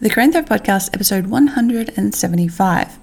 [0.00, 2.98] the and Podcast, episode 175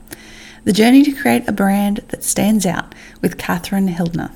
[0.64, 4.32] The Journey to Create a Brand That Stands Out with Catherine Hildner.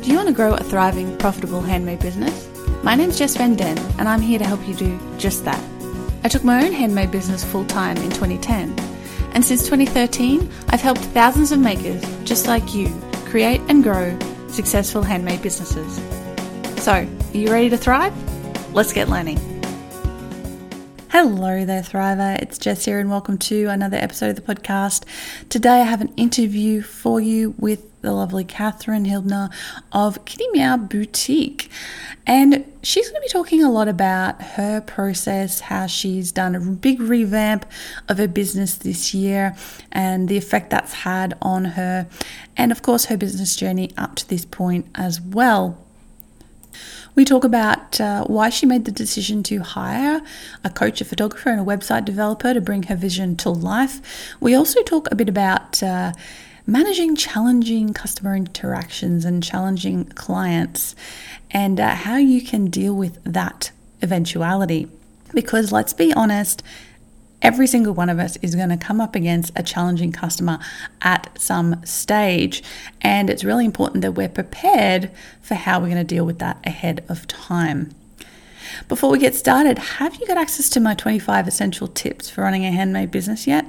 [0.00, 2.48] Do you want to grow a thriving, profitable handmade business?
[2.82, 5.62] My name's Jess Van Den, and I'm here to help you do just that.
[6.24, 8.74] I took my own handmade business full time in 2010,
[9.34, 12.88] and since 2013, I've helped thousands of makers just like you
[13.26, 15.96] create and grow successful handmade businesses.
[16.82, 18.14] So, are you ready to thrive?
[18.72, 19.49] Let's get learning.
[21.12, 22.40] Hello there, Thriver.
[22.40, 25.02] It's Jess here, and welcome to another episode of the podcast.
[25.48, 29.52] Today, I have an interview for you with the lovely Catherine Hildner
[29.90, 31.68] of Kitty Meow Boutique.
[32.28, 36.60] And she's going to be talking a lot about her process, how she's done a
[36.60, 37.66] big revamp
[38.08, 39.56] of her business this year,
[39.90, 42.08] and the effect that's had on her,
[42.56, 45.76] and of course, her business journey up to this point as well.
[47.14, 50.22] We talk about uh, why she made the decision to hire
[50.64, 54.00] a coach, a photographer, and a website developer to bring her vision to life.
[54.40, 56.12] We also talk a bit about uh,
[56.66, 60.94] managing challenging customer interactions and challenging clients
[61.50, 64.88] and uh, how you can deal with that eventuality.
[65.34, 66.62] Because let's be honest,
[67.42, 70.58] Every single one of us is going to come up against a challenging customer
[71.00, 72.62] at some stage.
[73.00, 75.10] And it's really important that we're prepared
[75.40, 77.94] for how we're going to deal with that ahead of time.
[78.88, 82.64] Before we get started, have you got access to my 25 essential tips for running
[82.66, 83.66] a handmade business yet?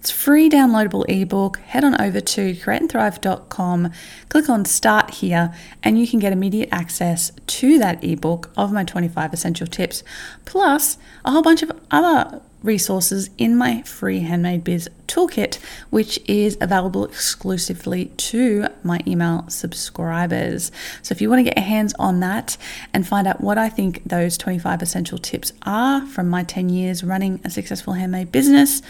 [0.00, 1.58] It's free downloadable ebook.
[1.58, 3.90] Head on over to createandthrive.com,
[4.28, 8.84] click on start here, and you can get immediate access to that ebook of my
[8.84, 10.04] 25 essential tips,
[10.44, 15.58] plus a whole bunch of other resources in my free handmade biz toolkit,
[15.90, 20.70] which is available exclusively to my email subscribers.
[21.02, 22.56] So, if you want to get your hands on that
[22.94, 27.02] and find out what I think those 25 essential tips are from my 10 years
[27.02, 28.80] running a successful handmade business,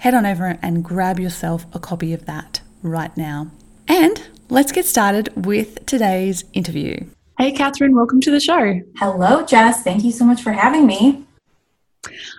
[0.00, 3.50] head on over and grab yourself a copy of that right now.
[3.86, 7.04] And let's get started with today's interview.
[7.38, 8.80] Hey, Catherine, welcome to the show.
[8.96, 9.82] Hello, Jess.
[9.82, 11.24] Thank you so much for having me.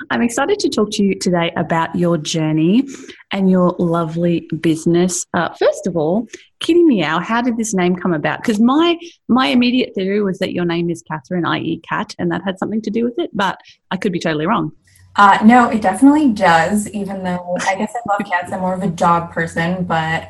[0.10, 2.88] I'm excited to talk to you today about your journey
[3.32, 5.24] and your lovely business.
[5.36, 6.28] Uh, first of all,
[6.62, 8.42] Kitty Meow, how did this name come about?
[8.42, 8.98] Because my
[9.28, 12.82] my immediate theory was that your name is Catherine, i.e., cat, and that had something
[12.82, 13.60] to do with it, but
[13.92, 14.72] I could be totally wrong.
[15.16, 16.90] Uh, no, it definitely does.
[16.90, 20.30] Even though I guess I love cats, I'm more of a dog person, but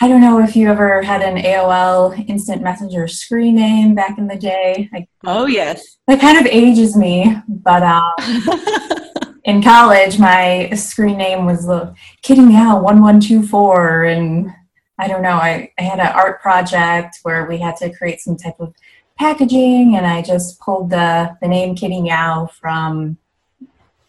[0.00, 4.26] I don't know if you ever had an AOL Instant Messenger screen name back in
[4.26, 4.90] the day.
[5.24, 7.36] Oh yes, that kind of ages me.
[7.48, 8.12] But um,
[9.44, 14.52] in college, my screen name was the Kitty Meow One One Two Four, and
[14.98, 15.36] I don't know.
[15.36, 18.74] I, I had an art project where we had to create some type of
[19.16, 23.16] packaging, and I just pulled the the name Kitty Meow from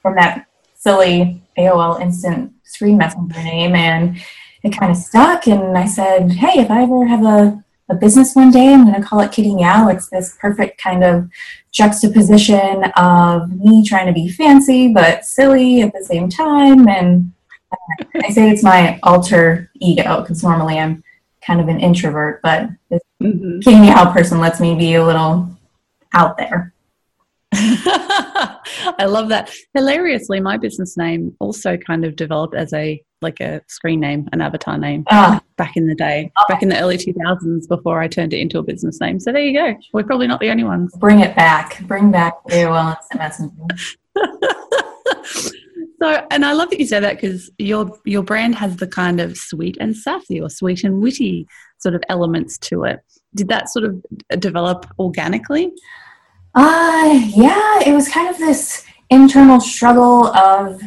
[0.06, 0.46] from that
[0.76, 4.24] silly AOL Instant Screen Messenger name, and
[4.62, 5.48] it kind of stuck.
[5.48, 9.02] And I said, hey, if I ever have a, a business one day, I'm going
[9.02, 9.88] to call it Kitty Meow.
[9.88, 11.28] It's this perfect kind of
[11.72, 16.88] juxtaposition of me trying to be fancy but silly at the same time.
[16.88, 17.34] And
[18.24, 21.04] I say it's my alter ego because normally I'm
[21.42, 23.60] kind of an introvert, but this mm-hmm.
[23.62, 25.50] Kitty Meow person lets me be a little
[26.14, 26.75] out there.
[29.00, 29.52] I love that.
[29.74, 34.42] Hilariously, my business name also kind of developed as a like a screen name, an
[34.42, 36.44] avatar name uh, back in the day, oh.
[36.48, 39.20] back in the early 2000s before I turned it into a business name.
[39.20, 39.76] So there you go.
[39.94, 40.94] We're probably not the only ones.
[40.98, 41.82] Bring it back.
[41.88, 43.64] Bring back AOL Instant Messenger.
[46.02, 49.20] so, and I love that you said that because your your brand has the kind
[49.20, 51.48] of sweet and sassy or sweet and witty
[51.80, 53.00] sort of elements to it.
[53.34, 54.06] Did that sort of
[54.40, 55.72] develop organically?
[56.56, 60.82] Uh, yeah, it was kind of this internal struggle of,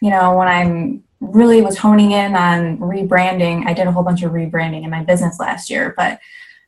[0.00, 3.64] you know, when I'm really was honing in on rebranding.
[3.66, 6.18] I did a whole bunch of rebranding in my business last year, but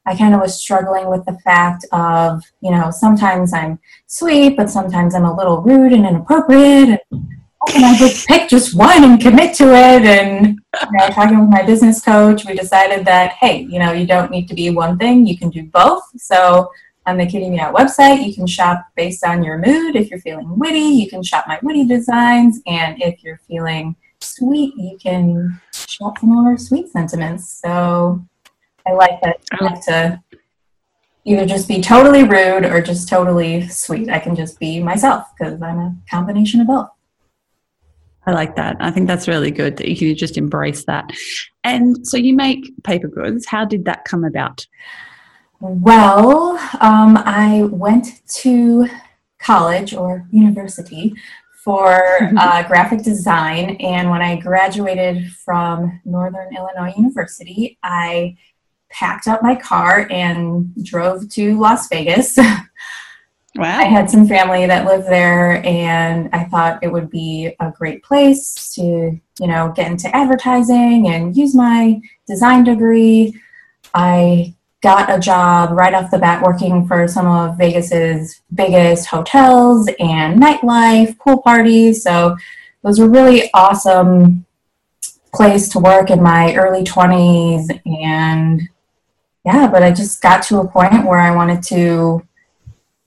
[0.07, 4.71] I kind of was struggling with the fact of, you know, sometimes I'm sweet, but
[4.71, 7.01] sometimes I'm a little rude and inappropriate.
[7.11, 7.21] And
[7.67, 10.05] can I just pick just one and commit to it?
[10.05, 14.07] And you know, talking with my business coach, we decided that, hey, you know, you
[14.07, 16.05] don't need to be one thing, you can do both.
[16.17, 16.71] So
[17.07, 19.97] on the Kitty Meow website, you can shop based on your mood.
[19.97, 22.61] If you're feeling witty, you can shop my witty designs.
[22.67, 27.61] And if you're feeling sweet, you can shop some more sweet sentiments.
[27.63, 28.25] So
[28.87, 30.23] I like that I like to
[31.25, 34.09] either just be totally rude or just totally sweet.
[34.09, 36.89] I can just be myself because I'm a combination of both.
[38.27, 38.77] I like that.
[38.81, 41.13] I think that's really good that you can just embrace that.
[41.63, 43.47] And so you make paper goods.
[43.47, 44.67] How did that come about?
[45.61, 48.89] Well, um, I went to
[49.39, 51.15] college or university
[51.65, 53.77] for uh, graphic design.
[53.77, 58.37] And when I graduated from Northern Illinois University, I
[58.91, 62.39] packed up my car and drove to Las Vegas.
[63.59, 63.79] Wow.
[63.79, 68.03] I had some family that lived there, and I thought it would be a great
[68.03, 73.41] place to, you know, get into advertising and use my design degree.
[73.95, 79.89] I got a job right off the bat working for some of Vegas's biggest hotels
[79.99, 82.03] and nightlife, pool parties.
[82.03, 82.39] So it
[82.83, 84.45] was a really awesome
[85.35, 87.81] place to work in my early 20s.
[88.03, 88.63] And
[89.45, 92.27] yeah, but I just got to a point where I wanted to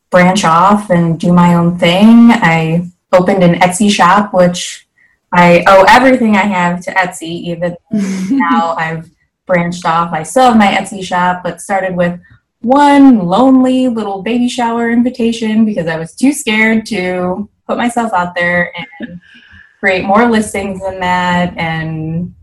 [0.09, 2.31] branch off and do my own thing.
[2.31, 4.87] I opened an Etsy shop, which
[5.31, 9.09] I owe everything I have to Etsy, even now I've
[9.49, 10.13] branched off.
[10.13, 12.17] I still have my Etsy shop, but started with
[12.61, 18.35] one lonely little baby shower invitation because I was too scared to put myself out
[18.35, 19.19] there and
[19.79, 21.57] create more listings than that.
[21.57, 22.35] And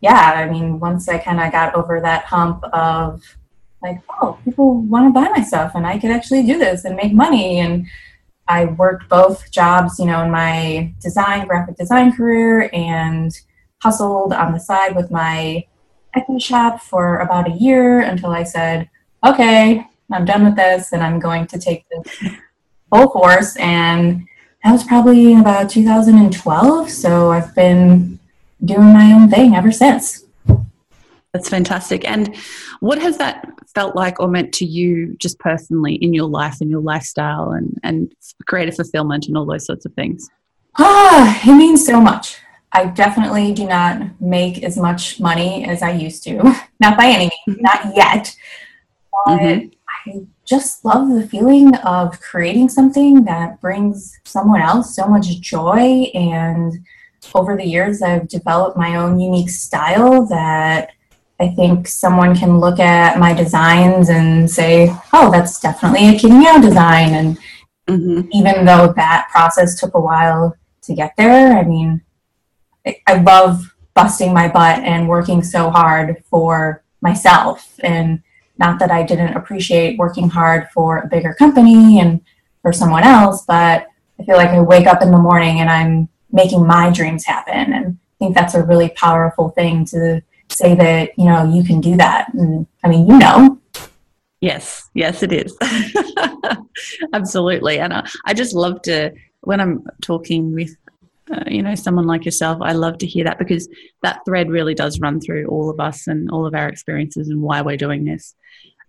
[0.00, 3.22] yeah, I mean, once I kind of got over that hump of
[3.82, 6.96] like, oh, people want to buy my stuff and I could actually do this and
[6.96, 7.60] make money.
[7.60, 7.86] And
[8.48, 13.30] I worked both jobs, you know, in my design, graphic design career and
[13.82, 15.66] hustled on the side with my
[16.16, 18.88] Etsy shop for about a year until I said,
[19.24, 22.32] okay, I'm done with this and I'm going to take this
[22.92, 23.56] full course.
[23.56, 24.26] And
[24.64, 26.90] that was probably about 2012.
[26.90, 28.18] So I've been
[28.64, 30.24] doing my own thing ever since.
[31.32, 32.08] That's fantastic.
[32.08, 32.36] And
[32.80, 36.68] what has that felt like or meant to you just personally in your life and
[36.68, 38.12] your lifestyle and, and
[38.46, 40.28] creative fulfillment and all those sorts of things?
[40.76, 42.38] Ah, it means so much.
[42.72, 46.36] I definitely do not make as much money as I used to.
[46.80, 47.62] Not by any means, mm-hmm.
[47.62, 48.34] not yet.
[49.26, 49.68] But mm-hmm.
[49.88, 56.10] I just love the feeling of creating something that brings someone else so much joy.
[56.14, 56.84] And
[57.34, 60.90] over the years, I've developed my own unique style that
[61.38, 66.34] I think someone can look at my designs and say, oh, that's definitely a Kitty
[66.34, 67.14] Meow design.
[67.14, 67.38] And
[67.86, 68.28] mm-hmm.
[68.32, 72.02] even though that process took a while to get there, I mean,
[72.86, 77.78] I love busting my butt and working so hard for myself.
[77.80, 78.22] And
[78.58, 82.20] not that I didn't appreciate working hard for a bigger company and
[82.62, 83.86] for someone else, but
[84.18, 87.72] I feel like I wake up in the morning and I'm making my dreams happen.
[87.72, 90.22] And I think that's a really powerful thing to
[90.52, 93.58] say that you know you can do that and i mean you know
[94.40, 95.56] yes yes it is
[97.12, 99.12] absolutely and I, I, just love to
[99.42, 100.76] when i'm talking with
[101.32, 103.68] uh, you know someone like yourself i love to hear that because
[104.02, 107.40] that thread really does run through all of us and all of our experiences and
[107.40, 108.34] why we're doing this.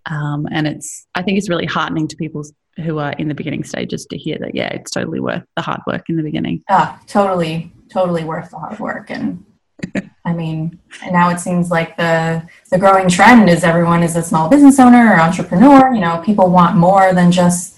[0.07, 2.43] Um, and it's i think it's really heartening to people
[2.77, 5.81] who are in the beginning stages to hear that yeah it's totally worth the hard
[5.85, 6.63] work in the beginning.
[6.69, 9.11] Ah totally totally worth the hard work.
[9.11, 9.45] And
[10.25, 14.23] I mean, and now it seems like the the growing trend is everyone is a
[14.23, 15.93] small business owner or entrepreneur.
[15.93, 17.77] You know, people want more than just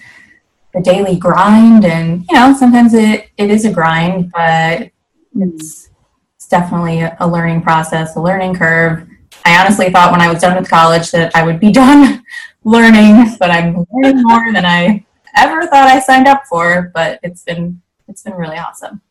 [0.73, 4.89] the daily grind, and you know, sometimes it it is a grind, but
[5.35, 5.89] it's
[6.35, 9.07] it's definitely a learning process, a learning curve.
[9.45, 12.23] I honestly thought when I was done with college that I would be done
[12.63, 15.05] learning, but I'm learning more than I
[15.35, 16.91] ever thought I signed up for.
[16.93, 19.01] But it's been it's been really awesome.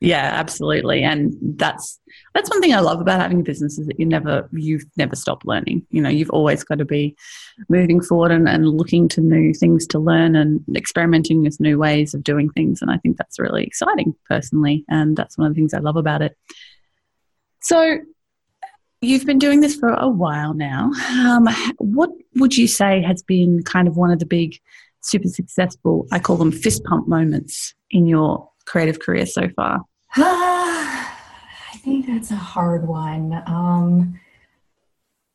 [0.00, 1.02] Yeah, absolutely.
[1.02, 1.98] And that's
[2.34, 5.16] that's one thing I love about having a business is that you never you've never
[5.16, 5.86] stop learning.
[5.90, 7.16] You know, you've always got to be
[7.68, 12.14] moving forward and, and looking to new things to learn and experimenting with new ways
[12.14, 12.80] of doing things.
[12.80, 14.84] And I think that's really exciting personally.
[14.88, 16.36] And that's one of the things I love about it.
[17.60, 17.98] So
[19.00, 20.92] you've been doing this for a while now.
[21.10, 24.60] Um, what would you say has been kind of one of the big
[25.00, 29.80] super successful, I call them fist pump moments in your creative career so far?
[30.16, 33.42] I think that's a hard one.
[33.46, 34.20] Um,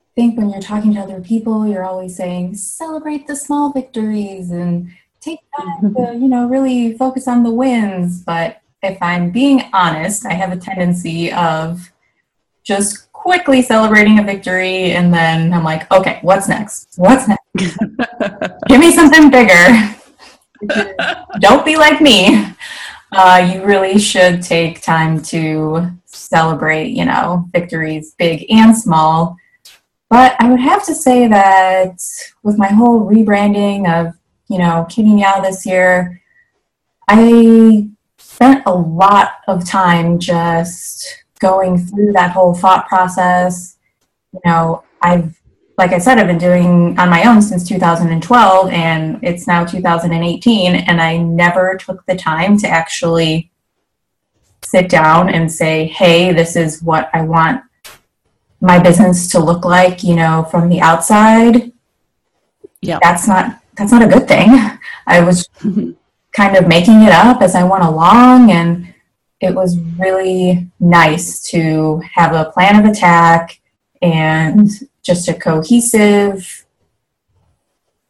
[0.02, 4.52] I think when you're talking to other people, you're always saying celebrate the small victories
[4.52, 8.22] and take time to, you know, really focus on the wins.
[8.22, 11.92] But if I'm being honest, I have a tendency of
[12.64, 16.94] just quickly celebrating a victory and then I'm like, okay, what's next?
[16.98, 17.42] What's next?
[18.68, 19.96] Give me something bigger.
[21.40, 22.54] Don't be like me
[23.16, 29.38] uh, you really should take time to celebrate, you know, victories, big and small.
[30.10, 32.00] But I would have to say that
[32.44, 34.14] with my whole rebranding of,
[34.48, 36.22] you know, Kitty Meow this year,
[37.08, 43.78] I spent a lot of time just going through that whole thought process.
[44.34, 45.40] You know, I've
[45.78, 50.76] like I said, I've been doing on my own since 2012 and it's now 2018
[50.76, 53.52] and I never took the time to actually
[54.62, 57.64] sit down and say, "Hey, this is what I want
[58.62, 61.72] my business to look like, you know, from the outside."
[62.82, 63.00] Yeah.
[63.02, 64.50] That's not that's not a good thing.
[65.08, 65.50] I was
[66.34, 68.94] kind of making it up as I went along and
[69.40, 73.60] it was really nice to have a plan of attack
[74.02, 74.70] and
[75.04, 76.66] just a cohesive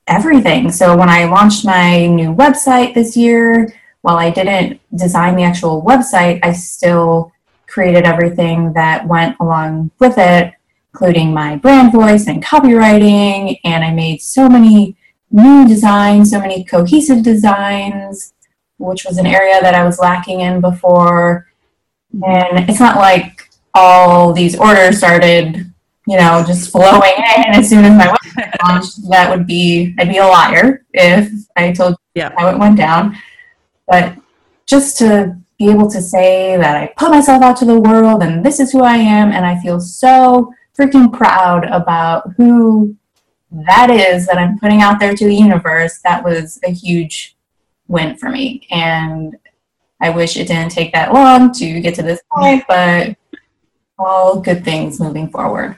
[0.07, 0.71] everything.
[0.71, 5.81] So when I launched my new website this year, while I didn't design the actual
[5.81, 7.31] website, I still
[7.67, 10.53] created everything that went along with it,
[10.93, 13.59] including my brand voice and copywriting.
[13.63, 14.95] And I made so many
[15.31, 18.33] new designs, so many cohesive designs,
[18.77, 21.47] which was an area that I was lacking in before.
[22.11, 25.72] And it's not like all these orders started
[26.07, 29.09] you know, just flowing in as soon as my website launched.
[29.09, 32.33] That would be, I'd be a liar if I told you yeah.
[32.37, 33.17] how it went down.
[33.87, 34.15] But
[34.65, 38.45] just to be able to say that I put myself out to the world and
[38.45, 42.95] this is who I am, and I feel so freaking proud about who
[43.51, 47.37] that is that I'm putting out there to the universe, that was a huge
[47.87, 48.67] win for me.
[48.71, 49.37] And
[50.01, 53.15] I wish it didn't take that long to get to this point, but
[53.99, 55.77] all good things moving forward.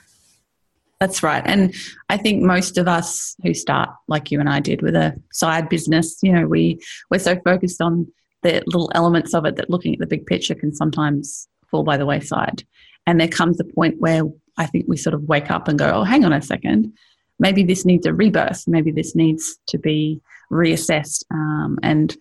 [1.00, 1.44] That's right.
[1.46, 1.74] And
[2.10, 5.68] I think most of us who start like you and I did with a side
[5.68, 6.80] business, you know, we
[7.12, 8.08] we're so focused on
[8.44, 11.98] the little elements of it that looking at the big picture can sometimes fall by
[11.98, 12.64] the wayside.
[13.06, 14.24] And there comes a point where
[14.58, 16.94] I think we sort of wake up and go, "Oh, hang on a second.
[17.40, 18.64] Maybe this needs a rebirth.
[18.66, 22.16] Maybe this needs to be reassessed um, and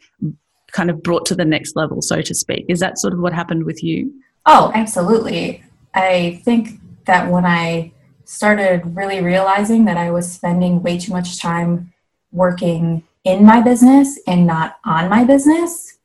[0.73, 3.33] kind of brought to the next level, so to speak." Is that sort of what
[3.33, 4.13] happened with you?
[4.47, 5.63] Oh, absolutely.
[5.95, 7.93] I think that when I
[8.25, 11.93] started really realizing that I was spending way too much time
[12.33, 15.99] working in my business and not on my business,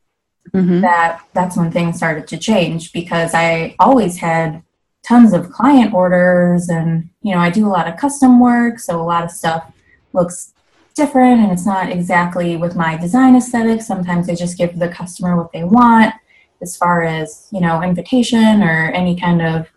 [0.53, 0.81] mm-hmm.
[0.81, 4.63] that that's when things started to change because I always had
[5.03, 8.99] tons of client orders and you know I do a lot of custom work so
[8.99, 9.71] a lot of stuff
[10.13, 10.53] looks
[10.95, 13.81] different and it's not exactly with my design aesthetic.
[13.81, 16.13] Sometimes I just give the customer what they want
[16.61, 19.67] as far as you know invitation or any kind of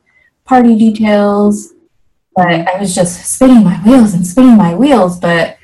[0.45, 1.73] party details
[2.35, 2.69] but mm-hmm.
[2.69, 5.19] I was just spinning my wheels and spinning my wheels.
[5.19, 5.59] But,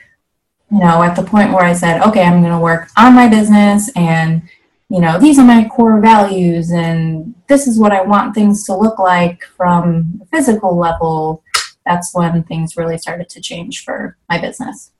[0.70, 3.28] you know, at the point where I said, okay, I'm going to work on my
[3.28, 4.42] business and,
[4.90, 8.76] you know, these are my core values and this is what I want things to
[8.76, 11.42] look like from a physical level,
[11.84, 14.92] that's when things really started to change for my business.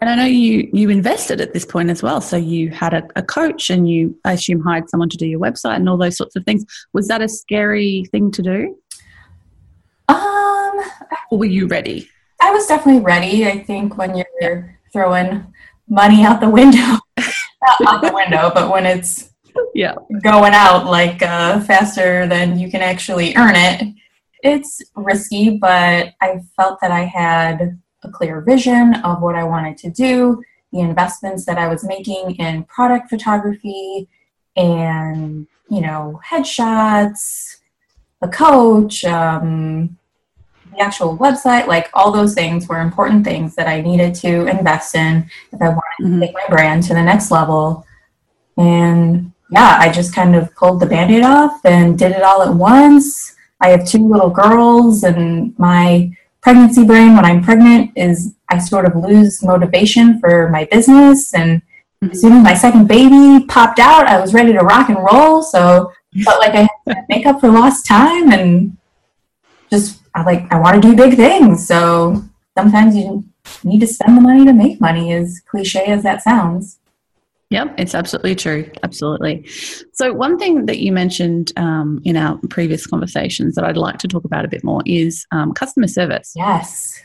[0.00, 2.20] And I know you you invested at this point as well.
[2.20, 5.40] So you had a, a, coach and you I assume hired someone to do your
[5.40, 6.64] website and all those sorts of things.
[6.92, 8.76] Was that a scary thing to do?
[11.30, 12.08] Were you ready?
[12.40, 13.46] I was definitely ready.
[13.46, 15.52] I think when you're throwing
[15.88, 19.30] money out the window, not out the window, but when it's
[19.74, 23.94] yeah going out like uh, faster than you can actually earn it,
[24.42, 25.56] it's risky.
[25.56, 30.42] But I felt that I had a clear vision of what I wanted to do,
[30.72, 34.08] the investments that I was making in product photography,
[34.56, 37.56] and you know headshots
[38.22, 39.96] a coach, um,
[40.76, 44.94] the actual website, like all those things were important things that I needed to invest
[44.94, 46.20] in if I wanted mm-hmm.
[46.20, 47.86] to take my brand to the next level.
[48.56, 52.42] And yeah, I just kind of pulled the band aid off and did it all
[52.42, 53.34] at once.
[53.60, 56.10] I have two little girls, and my
[56.42, 61.32] pregnancy brain when I'm pregnant is I sort of lose motivation for my business.
[61.32, 61.62] And
[62.02, 62.10] mm-hmm.
[62.10, 65.42] as soon as my second baby popped out, I was ready to rock and roll.
[65.42, 65.90] So
[66.22, 68.76] felt like I had to make up for lost time and
[69.70, 71.66] just I like I want to do big things.
[71.66, 72.24] So
[72.56, 73.24] sometimes you
[73.62, 76.78] need to spend the money to make money, as cliche as that sounds.
[77.50, 78.68] Yep, it's absolutely true.
[78.82, 79.46] Absolutely.
[79.92, 84.08] So, one thing that you mentioned um, in our previous conversations that I'd like to
[84.08, 86.32] talk about a bit more is um, customer service.
[86.34, 87.00] Yes.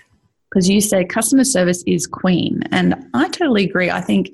[0.49, 2.61] Because you say customer service is queen.
[2.71, 3.91] And I totally agree.
[3.91, 4.31] I think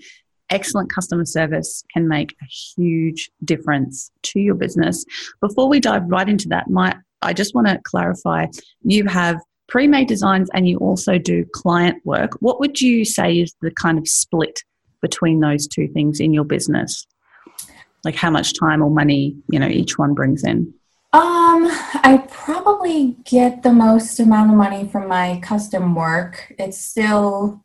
[0.50, 5.06] excellent customer service can make a huge difference to your business.
[5.42, 8.48] Before we dive right into that, my I just want to clarify
[8.84, 12.32] you have pre-made designs and you also do client work.
[12.40, 14.64] What would you say is the kind of split
[15.02, 17.06] between those two things in your business?
[18.04, 20.74] Like how much time or money, you know, each one brings in?
[21.14, 21.68] Um,
[22.04, 26.54] I probably get the most amount of money from my custom work.
[26.60, 27.64] It's still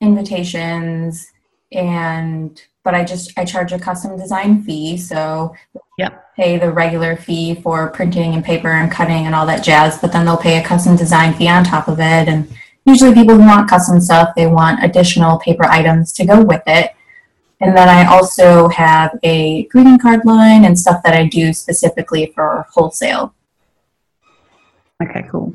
[0.00, 1.26] invitations
[1.70, 4.96] and but I just I charge a custom design fee.
[4.96, 5.54] So
[5.98, 6.34] yep.
[6.34, 10.12] pay the regular fee for printing and paper and cutting and all that jazz, but
[10.12, 12.28] then they'll pay a custom design fee on top of it.
[12.28, 12.50] And
[12.84, 16.90] usually people who want custom stuff, they want additional paper items to go with it.
[17.60, 22.32] And then I also have a greeting card line and stuff that I do specifically
[22.34, 23.34] for wholesale.
[25.00, 25.54] Okay, cool.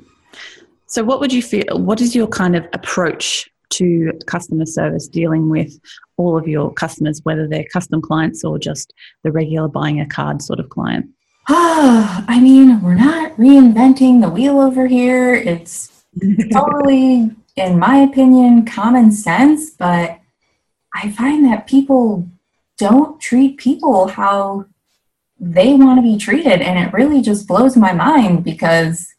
[0.85, 1.77] So, what would you feel?
[1.77, 5.79] What is your kind of approach to customer service dealing with
[6.17, 8.93] all of your customers, whether they're custom clients or just
[9.23, 11.09] the regular buying a card sort of client?
[11.49, 15.33] Ah, I mean, we're not reinventing the wheel over here.
[15.33, 16.05] It's
[16.51, 20.19] totally, in my opinion, common sense, but
[20.93, 22.27] I find that people
[22.77, 24.65] don't treat people how
[25.39, 26.61] they want to be treated.
[26.61, 29.13] And it really just blows my mind because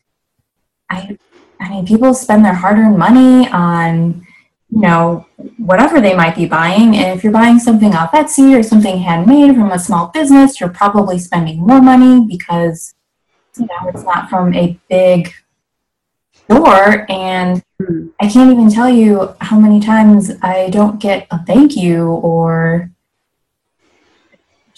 [0.90, 1.16] I,
[1.60, 4.26] I mean, people spend their hard earned money on,
[4.70, 6.96] you know, whatever they might be buying.
[6.96, 10.68] And if you're buying something off Etsy or something handmade from a small business, you're
[10.68, 12.94] probably spending more money because,
[13.58, 15.32] you know, it's not from a big
[16.32, 17.10] store.
[17.10, 18.08] And hmm.
[18.20, 22.90] I can't even tell you how many times I don't get a thank you or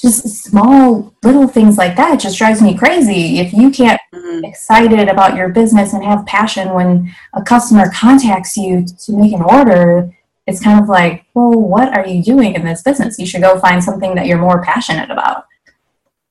[0.00, 3.38] just small little things like that just drives me crazy.
[3.38, 4.45] If you can't mm-hmm.
[4.45, 9.42] excited about your business and have passion when a customer contacts you to make an
[9.42, 10.11] order,
[10.47, 13.19] it's kind of like, well, what are you doing in this business?
[13.19, 15.47] You should go find something that you're more passionate about.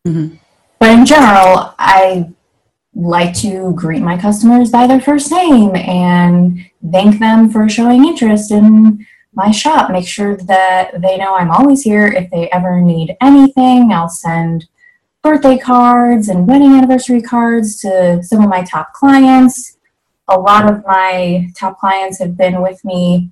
[0.08, 0.36] Mm-hmm.
[0.80, 2.32] But in general, I
[2.96, 6.60] like to greet my customers by their first name and
[6.92, 9.92] thank them for showing interest in my shop.
[9.92, 12.08] Make sure that they know I'm always here.
[12.08, 14.68] If they ever need anything, I'll send
[15.22, 19.78] birthday cards and wedding anniversary cards to some of my top clients.
[20.28, 23.32] A lot of my top clients have been with me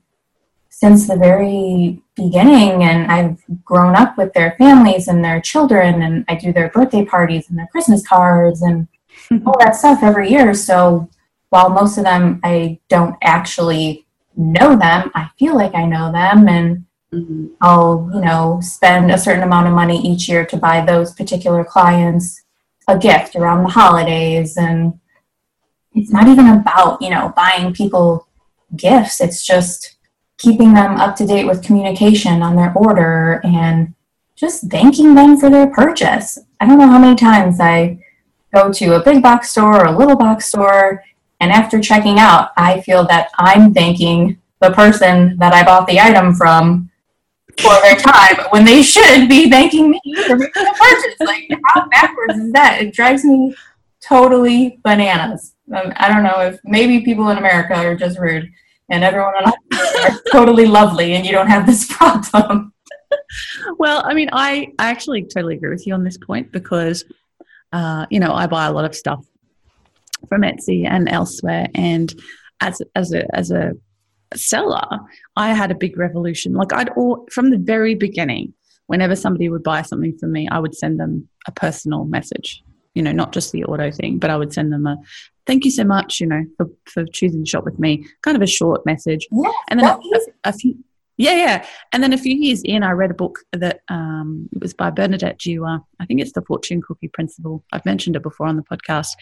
[0.69, 6.25] since the very beginning, and I've grown up with their families and their children, and
[6.27, 8.87] I do their birthday parties and their Christmas cards and
[9.45, 10.53] all that stuff every year.
[10.53, 11.09] So
[11.49, 14.06] while most of them I don't actually
[14.37, 17.47] know them, I feel like I know them and mm-hmm.
[17.59, 21.63] I'll, you know, spend a certain amount of money each year to buy those particular
[21.63, 22.43] clients
[22.87, 24.99] a gift around the holidays and
[25.93, 28.27] it's not even about, you know, buying people
[28.75, 29.19] gifts.
[29.19, 29.97] It's just
[30.37, 33.93] keeping them up to date with communication on their order and
[34.35, 36.37] just thanking them for their purchase.
[36.59, 37.97] I don't know how many times I
[38.53, 41.03] go to a big box store or a little box store,
[41.39, 45.99] and after checking out, I feel that I'm thanking the person that I bought the
[45.99, 46.89] item from
[47.59, 51.15] for their time when they should be thanking me for making a purchase.
[51.19, 52.81] Like, how backwards is that?
[52.81, 53.55] It drives me
[54.01, 55.55] totally bananas.
[55.75, 58.49] Um, I don't know if maybe people in America are just rude
[58.89, 62.73] and everyone else totally lovely and you don't have this problem.
[63.77, 67.03] Well, I mean, I, I actually totally agree with you on this point because
[67.73, 69.25] uh, you know, I buy a lot of stuff
[70.27, 72.13] from Etsy and elsewhere, and
[72.61, 73.73] as as a as a
[74.35, 74.85] seller,
[75.35, 76.53] I had a big revolution.
[76.53, 78.53] Like I'd all from the very beginning,
[78.87, 82.63] whenever somebody would buy something from me, I would send them a personal message.
[82.93, 84.97] You know, not just the auto thing, but I would send them a
[85.45, 88.05] thank you so much, you know, for, for choosing to shop with me.
[88.21, 89.27] Kind of a short message.
[89.31, 90.75] Yeah, and then a, a, a, few
[91.17, 91.65] yeah, yeah.
[91.91, 94.91] And then a few years in, I read a book that um, it was by
[94.91, 95.83] Bernadette Jiwa.
[95.99, 97.63] I think it's the Fortune Cookie Principle.
[97.73, 99.15] I've mentioned it before on the podcast.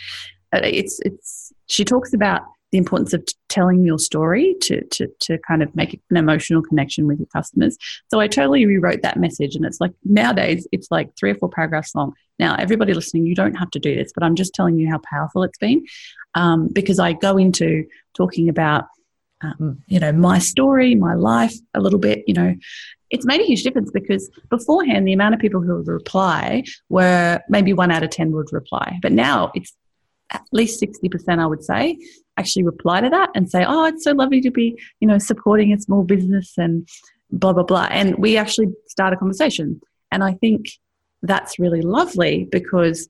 [0.64, 2.42] It's it's she talks about
[2.72, 6.62] the importance of t- telling your story to, to to kind of make an emotional
[6.62, 7.78] connection with your customers.
[8.10, 11.50] So I totally rewrote that message, and it's like nowadays it's like three or four
[11.50, 12.14] paragraphs long.
[12.38, 15.00] Now, everybody listening, you don't have to do this, but I'm just telling you how
[15.10, 15.86] powerful it's been
[16.34, 18.86] um, because I go into talking about
[19.42, 22.56] um, you know, my story, my life a little bit, you know,
[23.10, 27.40] it's made a huge difference because beforehand, the amount of people who would reply were
[27.50, 28.98] maybe one out of 10 would reply.
[29.02, 29.74] But now it's
[30.32, 31.98] at least 60%, I would say,
[32.38, 35.72] actually reply to that and say, oh, it's so lovely to be, you know, supporting
[35.74, 36.88] a small business and
[37.32, 37.88] blah, blah, blah.
[37.90, 39.80] And we actually start a conversation.
[40.12, 40.66] And I think
[41.22, 43.10] that's really lovely because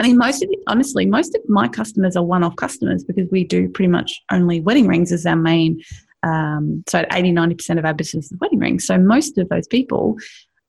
[0.00, 3.44] I mean, most of the, honestly, most of my customers are one-off customers because we
[3.44, 5.80] do pretty much only wedding rings as our main.
[6.22, 8.86] Um, so 80, 90% of our business is wedding rings.
[8.86, 10.16] So most of those people,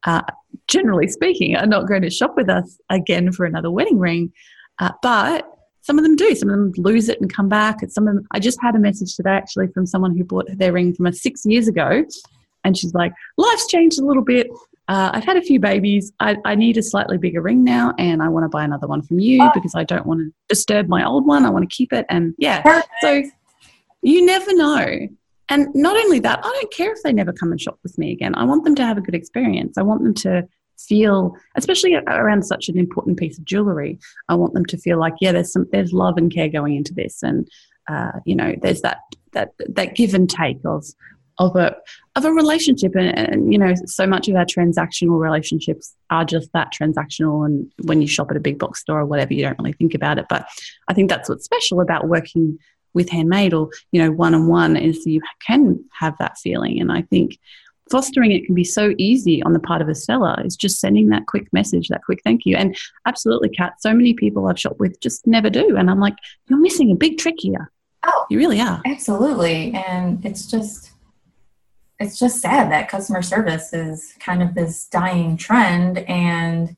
[0.05, 0.23] uh,
[0.67, 4.33] generally speaking, are not going to shop with us again for another wedding ring.
[4.79, 5.47] Uh, but
[5.81, 6.35] some of them do.
[6.35, 7.81] Some of them lose it and come back.
[7.81, 10.47] And some of them, I just had a message today actually from someone who bought
[10.57, 12.03] their ring from us six years ago.
[12.63, 14.47] And she's like, life's changed a little bit
[14.89, 16.11] uh, I've had a few babies.
[16.19, 19.03] I, I, need a slightly bigger ring now, and I want to buy another one
[19.03, 19.51] from you oh.
[19.53, 21.45] because I don't want to disturb my old one.
[21.45, 22.07] I want to keep it.
[22.09, 22.89] And yeah, Perfect.
[23.01, 23.23] so
[24.01, 25.07] you never know.
[25.49, 28.11] And not only that, I don't care if they never come and shop with me
[28.11, 28.33] again.
[28.33, 29.77] I want them to have a good experience.
[29.77, 30.47] I want them to
[30.87, 35.13] feel, especially around such an important piece of jewelry, I want them to feel like,
[35.19, 37.47] yeah, there's some, there's love and care going into this, and
[37.89, 38.99] uh, you know, there's that
[39.33, 40.85] that that give and take of
[41.39, 41.75] of a
[42.15, 46.51] of a relationship, and, and you know, so much of our transactional relationships are just
[46.53, 47.45] that transactional.
[47.45, 49.93] And when you shop at a big box store or whatever, you don't really think
[49.93, 50.25] about it.
[50.29, 50.47] But
[50.87, 52.59] I think that's what's special about working
[52.93, 56.91] with handmade or you know one on one is you can have that feeling and
[56.91, 57.37] i think
[57.89, 61.09] fostering it can be so easy on the part of a seller is just sending
[61.09, 62.55] that quick message that quick thank you.
[62.55, 65.77] And absolutely kat so many people i've shopped with just never do.
[65.77, 66.15] And i'm like
[66.47, 67.71] you're missing a big trick here.
[68.05, 68.81] Oh you really are.
[68.85, 69.73] absolutely.
[69.73, 70.91] And it's just
[71.99, 75.99] it's just sad that customer service is kind of this dying trend.
[75.99, 76.75] And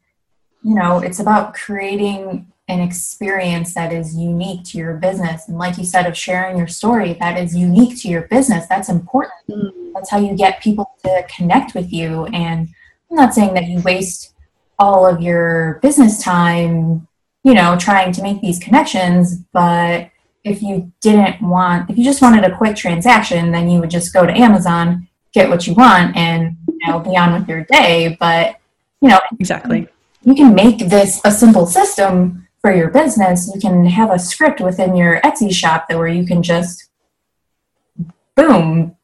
[0.64, 5.48] you know it's about creating an experience that is unique to your business.
[5.50, 8.88] And like you said, of sharing your story that is unique to your business, that's
[8.88, 9.34] important.
[9.50, 9.81] Mm.
[9.94, 12.26] That's how you get people to connect with you.
[12.28, 12.70] And
[13.10, 14.34] I'm not saying that you waste
[14.80, 17.08] all of your business time,
[17.44, 20.10] you know, trying to make these connections, but
[20.44, 24.14] if you didn't want, if you just wanted a quick transaction, then you would just
[24.14, 28.18] go to Amazon, get what you want, and you know, be on with your day.
[28.20, 28.56] But
[29.02, 29.88] you know, exactly,
[30.24, 34.62] you can make this a simple system for your business, you can have a script
[34.62, 36.90] within your Etsy shop that where you can just
[38.36, 38.96] boom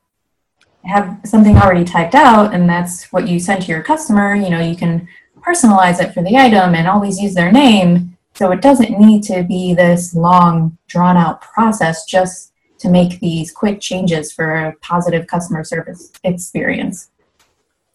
[0.86, 4.60] have something already typed out and that's what you send to your customer you know
[4.60, 5.08] you can
[5.42, 9.44] personalize it for the item and always use their name so it doesn't need to
[9.44, 15.26] be this long drawn out process just to make these quick changes for a positive
[15.28, 17.10] customer service experience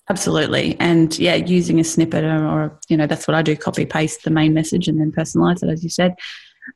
[0.09, 0.77] Absolutely.
[0.81, 4.25] And yeah, using a snippet or, or, you know, that's what I do copy paste
[4.25, 6.17] the main message and then personalize it, as you said.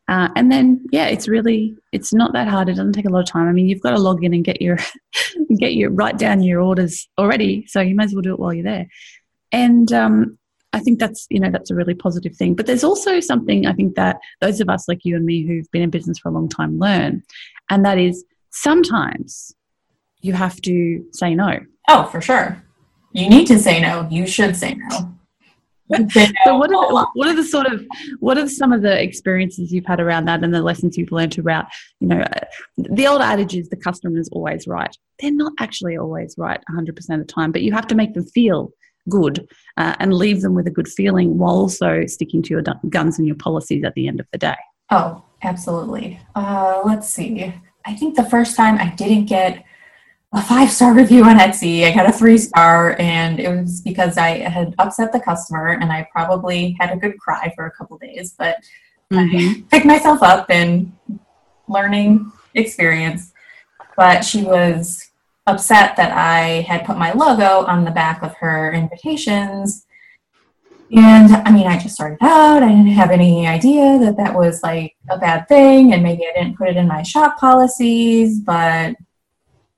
[0.09, 2.68] Uh, and then yeah, it's really it's not that hard.
[2.68, 3.49] It doesn't take a lot of time.
[3.49, 4.79] I mean, you've got to log in and get your
[5.59, 8.53] get your write down your orders already, so you might as well do it while
[8.53, 8.88] you're there.
[9.53, 10.38] And um,
[10.72, 12.55] I think that's you know that's a really positive thing.
[12.55, 15.70] But there's also something I think that those of us like you and me who've
[15.70, 17.22] been in business for a long time learn,
[17.70, 19.55] and that is sometimes
[20.20, 21.61] you have to say no.
[21.88, 22.62] Oh, for sure
[23.16, 24.07] you need to say no.
[24.11, 25.14] You should say no.
[25.92, 27.85] So what are, the, what are the sort of
[28.18, 31.38] what are some of the experiences you've had around that and the lessons you've learned
[31.38, 31.66] about
[32.01, 32.25] you know
[32.77, 34.94] the old adage is the customer is always right.
[35.20, 38.25] They're not actually always right 100% of the time but you have to make them
[38.25, 38.72] feel
[39.09, 39.46] good
[39.77, 43.27] uh, and leave them with a good feeling while also sticking to your guns and
[43.27, 44.57] your policies at the end of the day.
[44.90, 46.20] Oh absolutely.
[46.35, 47.55] Uh, let's see.
[47.85, 49.64] I think the first time i didn't get
[50.37, 51.85] a five star review on Etsy.
[51.85, 55.90] I got a three star, and it was because I had upset the customer, and
[55.90, 58.35] I probably had a good cry for a couple days.
[58.38, 58.59] But
[59.11, 59.37] mm-hmm.
[59.37, 60.92] I picked myself up and
[61.68, 63.33] learning experience.
[63.96, 65.11] But she was
[65.46, 69.87] upset that I had put my logo on the back of her invitations.
[70.92, 72.62] And I mean, I just started out.
[72.62, 76.38] I didn't have any idea that that was like a bad thing, and maybe I
[76.38, 78.94] didn't put it in my shop policies, but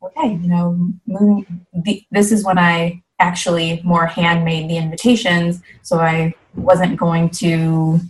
[0.02, 6.34] okay, you know, the, this is when I actually more handmade the invitations, so I
[6.54, 8.00] wasn't going to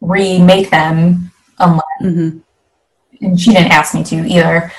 [0.00, 2.38] remake them unless, mm-hmm.
[3.20, 4.72] and she didn't ask me to either.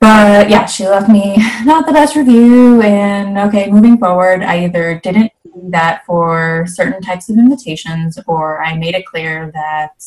[0.00, 5.00] But yeah, she left me not the best review, and okay, moving forward, I either
[5.02, 10.04] didn't do that for certain types of invitations, or I made it clear that,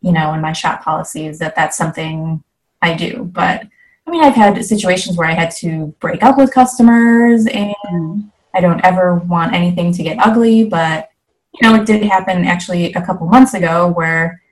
[0.00, 2.44] you know, in my shop policies that that's something
[2.80, 3.24] I do.
[3.24, 3.66] But
[4.10, 8.60] I mean, I've had situations where I had to break up with customers, and I
[8.60, 11.10] don't ever want anything to get ugly, but
[11.54, 14.42] you know, it did happen actually a couple months ago where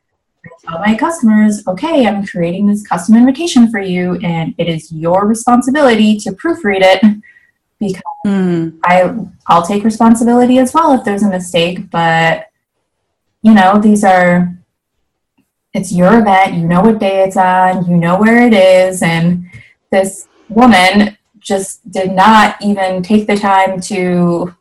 [0.44, 4.92] I tell my customers, okay, I'm creating this custom invitation for you, and it is
[4.92, 7.20] your responsibility to proofread it
[7.80, 8.78] because mm.
[8.84, 9.12] I
[9.48, 12.46] I'll take responsibility as well if there's a mistake, but
[13.42, 14.56] you know, these are
[15.74, 19.48] it's your event, you know what day it's on, you know where it is, and
[19.90, 24.54] this woman just did not even take the time to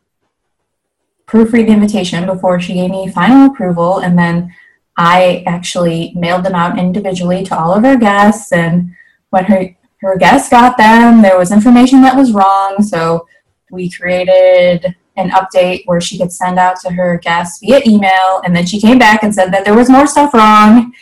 [1.27, 3.99] proofread the invitation before she gave me final approval.
[3.99, 4.53] And then
[4.97, 8.51] I actually mailed them out individually to all of her guests.
[8.51, 8.95] And
[9.29, 12.81] when her her guests got them there was information that was wrong.
[12.81, 13.27] So
[13.71, 18.55] we created an update where she could send out to her guests via email and
[18.55, 20.93] then she came back and said that there was more stuff wrong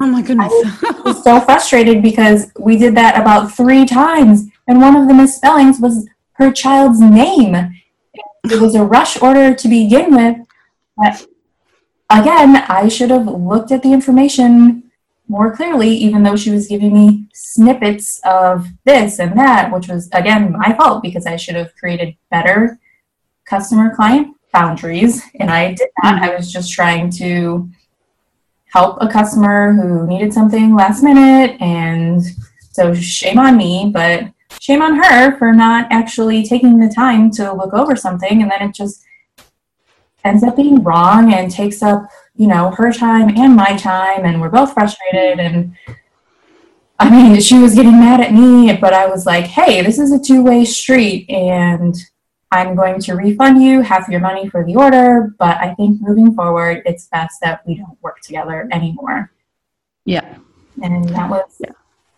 [0.00, 0.52] Oh my goodness.
[0.82, 5.14] I was so frustrated because we did that about three times, and one of the
[5.14, 7.54] misspellings was her child's name.
[8.44, 10.36] It was a rush order to begin with.
[10.96, 11.26] But
[12.10, 14.84] again, I should have looked at the information
[15.28, 20.08] more clearly, even though she was giving me snippets of this and that, which was,
[20.12, 22.78] again, my fault because I should have created better
[23.46, 25.22] customer client boundaries.
[25.40, 26.16] And I did not.
[26.16, 26.24] Mm-hmm.
[26.24, 27.68] I was just trying to
[28.66, 31.56] help a customer who needed something last minute.
[31.60, 32.22] And
[32.72, 34.24] so shame on me, but
[34.60, 38.42] shame on her for not actually taking the time to look over something.
[38.42, 39.02] And then it just
[40.24, 44.40] ends up being wrong and takes up you know her time and my time and
[44.40, 45.74] we're both frustrated and
[46.98, 50.12] i mean she was getting mad at me but i was like hey this is
[50.12, 51.94] a two-way street and
[52.52, 56.34] i'm going to refund you half your money for the order but i think moving
[56.34, 59.30] forward it's best that we don't work together anymore
[60.04, 60.36] yeah
[60.82, 61.72] and that was yeah.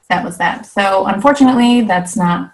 [0.08, 2.52] that was that so unfortunately that's not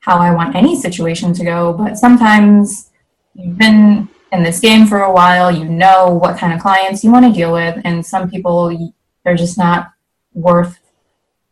[0.00, 2.90] how i want any situation to go but sometimes
[3.34, 7.10] you've been in this game for a while, you know what kind of clients you
[7.10, 8.92] want to deal with, and some people
[9.24, 9.92] they're just not
[10.34, 10.78] worth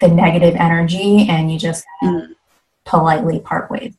[0.01, 2.35] the negative energy, and you just mm.
[2.85, 3.95] politely part ways.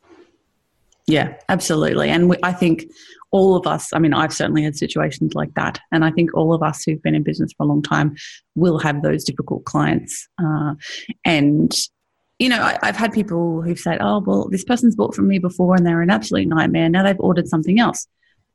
[1.06, 2.08] Yeah, absolutely.
[2.08, 2.84] And we, I think
[3.30, 5.78] all of us, I mean, I've certainly had situations like that.
[5.92, 8.16] And I think all of us who've been in business for a long time
[8.54, 10.28] will have those difficult clients.
[10.42, 10.74] Uh,
[11.24, 11.74] and,
[12.38, 15.38] you know, I, have had people who've said, oh, well, this person's bought from me
[15.38, 16.88] before and they're an absolute nightmare.
[16.88, 18.06] Now they've ordered something else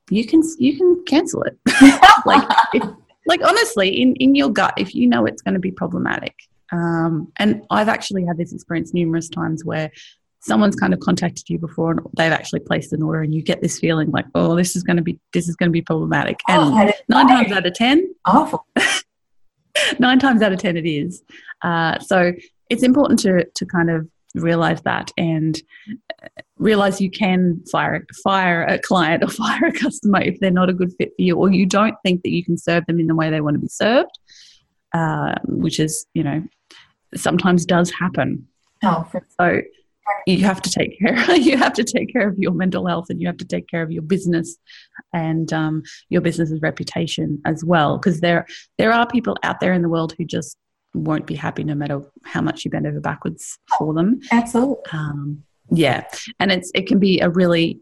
[0.09, 1.57] you can you can cancel it.
[2.25, 2.83] like if,
[3.25, 6.35] like honestly, in in your gut, if you know it's going to be problematic,
[6.71, 9.91] um, and I've actually had this experience numerous times where
[10.41, 13.61] someone's kind of contacted you before and they've actually placed an order and you get
[13.61, 16.39] this feeling like oh this is going to be this is going to be problematic.
[16.47, 18.65] And oh, nine times out of ten awful.
[19.99, 21.23] nine times out of ten it is.
[21.61, 22.33] Uh, so
[22.69, 25.59] it's important to to kind of realize that and
[26.57, 30.73] realize you can fire fire a client or fire a customer if they're not a
[30.73, 33.15] good fit for you or you don't think that you can serve them in the
[33.15, 34.19] way they want to be served
[34.93, 36.43] uh, which is you know
[37.15, 38.47] sometimes does happen.
[38.83, 39.61] Oh for- so
[40.27, 43.21] you have to take care you have to take care of your mental health and
[43.21, 44.57] you have to take care of your business
[45.13, 48.45] and um, your business's reputation as well because there
[48.77, 50.57] there are people out there in the world who just
[50.93, 54.19] won't be happy no matter how much you bend over backwards for them.
[54.31, 54.83] Absolutely.
[54.91, 56.03] Um, yeah,
[56.39, 57.79] and it's it can be a really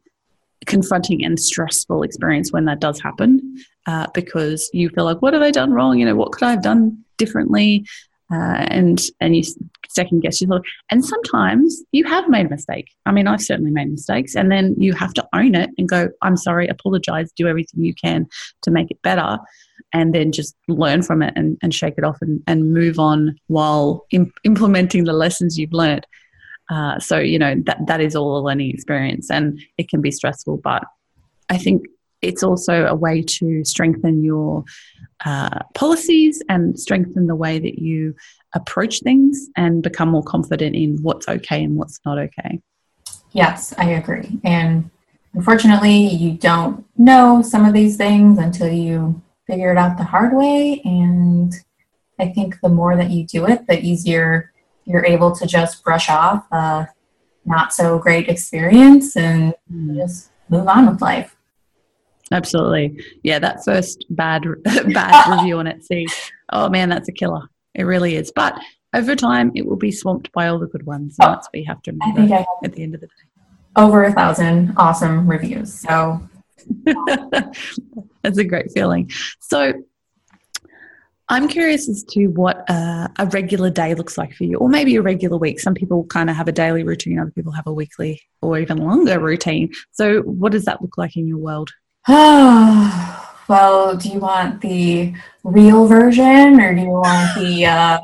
[0.65, 5.41] confronting and stressful experience when that does happen uh, because you feel like, what have
[5.41, 5.97] I done wrong?
[5.97, 7.85] You know, what could I have done differently?
[8.31, 9.43] Uh, and and you
[9.89, 10.65] second guess yourself.
[10.91, 12.89] And sometimes you have made a mistake.
[13.05, 16.09] I mean, I've certainly made mistakes, and then you have to own it and go,
[16.21, 18.27] "I'm sorry," apologize, do everything you can
[18.63, 19.39] to make it better
[19.93, 23.35] and then just learn from it and, and shake it off and, and move on
[23.47, 26.05] while imp- implementing the lessons you've learned.
[26.69, 30.11] Uh, so, you know, that, that is all a learning experience and it can be
[30.11, 30.83] stressful, but
[31.49, 31.83] I think
[32.21, 34.63] it's also a way to strengthen your
[35.25, 38.15] uh, policies and strengthen the way that you
[38.53, 42.61] approach things and become more confident in what's okay and what's not okay.
[43.31, 44.39] Yes, I agree.
[44.43, 44.89] And
[45.33, 50.35] unfortunately, you don't know some of these things until you figure it out the hard
[50.35, 50.81] way.
[50.83, 51.53] And
[52.19, 54.51] I think the more that you do it, the easier
[54.85, 56.87] you're able to just brush off a
[57.45, 59.95] not so great experience and mm.
[59.95, 61.36] just move on with life.
[62.31, 63.03] Absolutely.
[63.23, 66.05] Yeah, that first bad bad review on Etsy.
[66.51, 67.47] Oh man, that's a killer.
[67.73, 68.31] It really is.
[68.35, 68.59] But
[68.93, 71.15] over time, it will be swamped by all the good ones.
[71.19, 73.07] And oh, that's what you have to remember I I at the end of the
[73.07, 73.13] day.
[73.75, 75.73] Over a thousand awesome reviews.
[75.79, 76.21] So
[78.23, 79.09] That's a great feeling.
[79.39, 79.73] So,
[81.29, 84.95] I'm curious as to what uh, a regular day looks like for you, or maybe
[84.95, 85.59] a regular week.
[85.59, 88.77] Some people kind of have a daily routine, other people have a weekly or even
[88.77, 89.73] longer routine.
[89.91, 91.71] So, what does that look like in your world?
[93.49, 97.99] well, do you want the real version, or do you want the uh,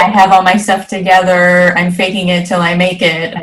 [0.00, 3.34] I have all my stuff together, I'm faking it till I make it?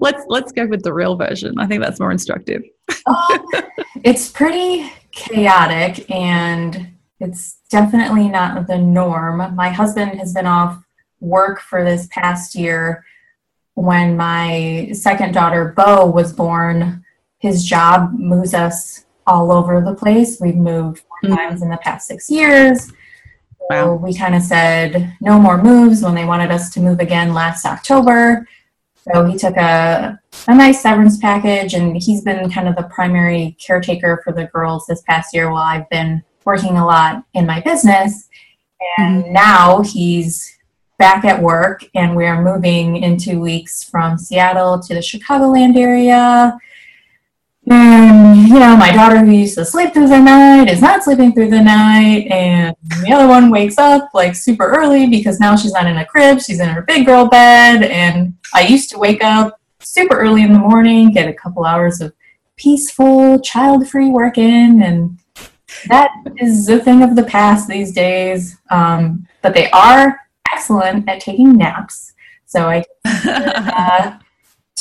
[0.00, 1.58] let's let's go with the real version.
[1.58, 2.62] I think that's more instructive.
[4.02, 6.88] it's pretty chaotic and
[7.20, 9.54] it's definitely not the norm.
[9.54, 10.82] My husband has been off
[11.20, 13.04] work for this past year.
[13.74, 17.03] When my second daughter, Bo, was born,
[17.44, 20.40] his job moves us all over the place.
[20.40, 21.36] We've moved 4 mm-hmm.
[21.36, 22.90] times in the past six years.
[23.68, 23.84] Wow.
[23.84, 27.34] So we kind of said no more moves when they wanted us to move again
[27.34, 28.48] last October.
[28.96, 33.58] So he took a, a nice severance package, and he's been kind of the primary
[33.60, 37.60] caretaker for the girls this past year while I've been working a lot in my
[37.60, 38.30] business.
[38.96, 39.34] And mm-hmm.
[39.34, 40.50] now he's
[40.98, 46.58] back at work, and we're moving in two weeks from Seattle to the Chicagoland area.
[47.66, 51.32] And you know, my daughter who used to sleep through the night is not sleeping
[51.32, 55.72] through the night, and the other one wakes up like super early because now she's
[55.72, 57.82] not in a crib, she's in her big girl bed.
[57.84, 62.00] And I used to wake up super early in the morning, get a couple hours
[62.00, 62.12] of
[62.56, 65.18] peaceful, child free work in, and
[65.88, 68.58] that is a thing of the past these days.
[68.70, 70.20] Um, but they are
[70.52, 72.12] excellent at taking naps.
[72.46, 74.18] So I uh,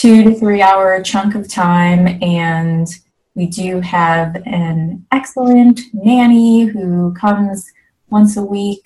[0.03, 2.89] two to three hour chunk of time and
[3.35, 7.71] we do have an excellent nanny who comes
[8.09, 8.85] once a week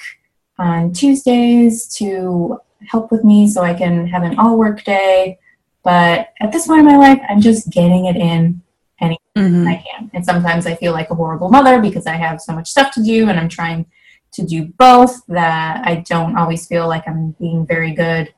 [0.59, 5.39] on Tuesdays to help with me so I can have an all work day.
[5.83, 8.61] But at this point in my life, I'm just getting it in
[9.01, 9.67] any mm-hmm.
[9.67, 10.11] I can.
[10.13, 13.01] And sometimes I feel like a horrible mother because I have so much stuff to
[13.01, 13.87] do and I'm trying
[14.33, 18.31] to do both that I don't always feel like I'm being very good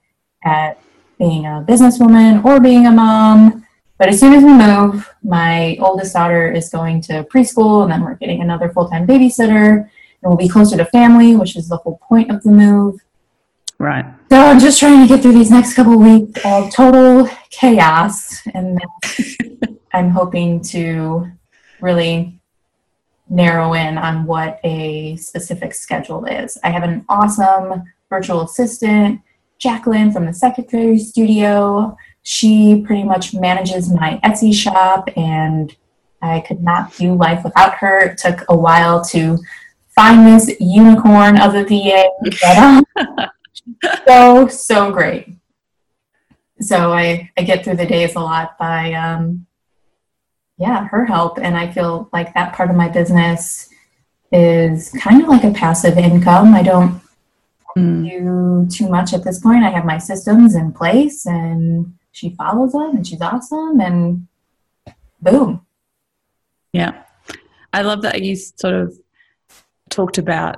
[0.46, 0.82] at
[1.20, 3.66] being a businesswoman or being a mom.
[3.98, 8.02] But as soon as we move, my oldest daughter is going to preschool, and then
[8.02, 9.90] we're getting another full time babysitter, and
[10.24, 13.02] we'll be closer to family, which is the whole point of the move.
[13.78, 14.06] Right.
[14.30, 18.80] So I'm just trying to get through these next couple weeks of total chaos, and
[19.94, 21.30] I'm hoping to
[21.82, 22.40] really
[23.30, 26.58] narrow in on what a specific schedule is.
[26.64, 29.22] I have an awesome virtual assistant,
[29.60, 35.76] Jacqueline from the Secretary Studio she pretty much manages my Etsy shop, and
[36.22, 38.02] I could not do life without her.
[38.02, 39.38] It took a while to
[39.96, 42.10] find this unicorn of a VA,
[42.42, 43.30] but
[44.08, 45.30] so so great.
[46.62, 49.48] So I I get through the days a lot by um,
[50.58, 53.70] yeah her help, and I feel like that part of my business
[54.32, 56.54] is kind of like a passive income.
[56.54, 57.02] I don't
[57.80, 58.10] mm.
[58.10, 59.64] do too much at this point.
[59.64, 64.28] I have my systems in place and she follows them and she's awesome and
[65.22, 65.66] boom.
[66.74, 67.04] Yeah.
[67.74, 68.98] I love that you sort of
[69.90, 70.58] talked about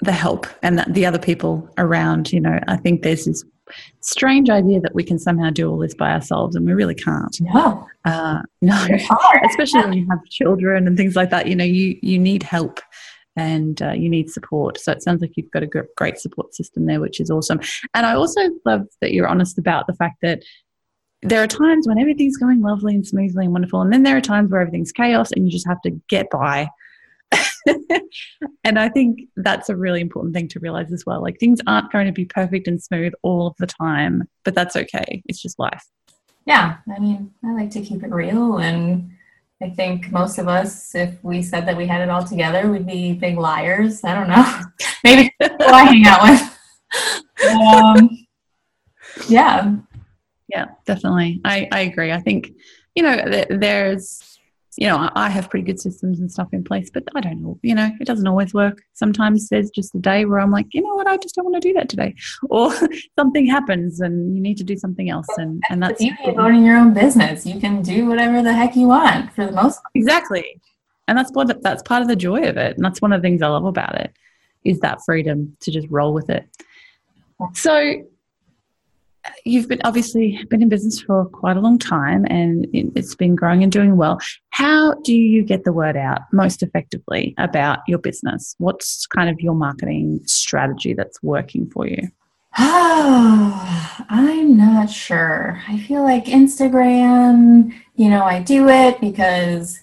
[0.00, 2.32] the help and the other people around.
[2.32, 3.44] You know, I think there's this
[4.00, 7.36] strange idea that we can somehow do all this by ourselves, and we really can't.
[7.40, 8.86] No, uh, no,
[9.48, 11.46] especially when you have children and things like that.
[11.46, 12.80] You know, you you need help,
[13.36, 14.78] and uh, you need support.
[14.80, 17.60] So it sounds like you've got a great support system there, which is awesome.
[17.94, 20.42] And I also love that you're honest about the fact that
[21.22, 24.22] there are times when everything's going lovely and smoothly and wonderful, and then there are
[24.22, 26.68] times where everything's chaos and you just have to get by.
[28.64, 31.22] and I think that's a really important thing to realize as well.
[31.22, 34.76] Like things aren't going to be perfect and smooth all of the time, but that's
[34.76, 35.22] okay.
[35.26, 35.84] It's just life.
[36.44, 39.10] Yeah, I mean, I like to keep it real and
[39.62, 42.86] I think most of us, if we said that we had it all together, we'd
[42.86, 44.04] be big liars.
[44.04, 44.44] I don't know.
[45.04, 46.56] Maybe who I hang out with.
[47.56, 48.26] Um,
[49.28, 49.74] yeah.
[50.48, 51.40] Yeah, definitely.
[51.44, 52.12] I, I agree.
[52.12, 52.52] I think,
[52.94, 54.35] you know, th- there's
[54.76, 57.58] you know, I have pretty good systems and stuff in place, but I don't know,
[57.62, 58.82] you know, it doesn't always work.
[58.92, 61.60] Sometimes there's just a day where I'm like, you know what, I just don't want
[61.62, 62.14] to do that today.
[62.48, 62.72] Or
[63.18, 65.26] something happens and you need to do something else.
[65.36, 67.44] And, and that's you can owning your own business.
[67.44, 69.92] You can do whatever the heck you want for the most part.
[69.94, 70.60] Exactly.
[71.08, 72.76] And that's what that's part of the joy of it.
[72.76, 74.14] And that's one of the things I love about it
[74.64, 76.46] is that freedom to just roll with it.
[77.54, 78.04] So
[79.44, 83.62] you've been obviously been in business for quite a long time and it's been growing
[83.62, 84.18] and doing well.
[84.50, 88.54] How do you get the word out most effectively about your business?
[88.58, 92.08] What's kind of your marketing strategy that's working for you?
[92.58, 95.62] Oh, I'm not sure.
[95.68, 99.80] I feel like Instagram, you know, I do it because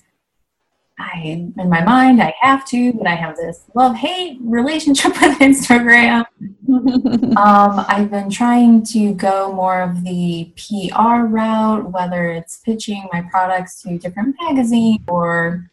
[0.99, 5.39] I, in my mind, I have to, but I have this love hate relationship with
[5.39, 6.25] Instagram.
[7.37, 13.21] um, I've been trying to go more of the PR route, whether it's pitching my
[13.21, 15.69] products to different magazines or,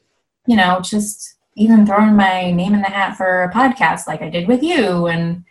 [0.47, 4.31] you know, just even throwing my name in the hat for a podcast like I
[4.31, 5.45] did with you and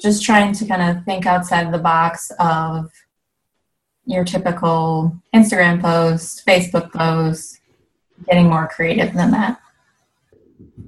[0.00, 2.90] just trying to kind of think outside the box of
[4.04, 7.59] your typical Instagram post, Facebook post,
[8.26, 9.60] getting more creative than that.